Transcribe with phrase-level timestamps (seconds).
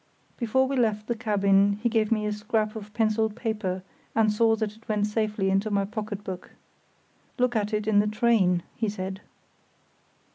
[0.37, 3.83] Before we left the cabin he gave me a scrap of pencilled paper
[4.15, 6.49] and saw that it went safely into my pocket book.
[7.37, 9.21] "Look at it in the train," he said.